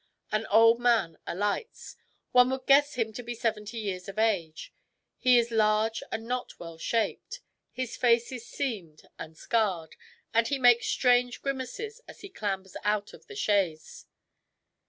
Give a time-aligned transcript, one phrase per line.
[0.31, 1.95] An old man alights.
[2.31, 4.73] One would guess him to be seventy years of age.
[5.19, 7.41] He is large and not well shaped.
[7.71, 9.95] His face is seamed and scarred,
[10.33, 14.07] and he makes strange grimaces as he clambers out of the chaise.